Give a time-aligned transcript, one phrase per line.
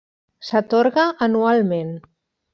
[0.47, 1.95] S'atorga anualment.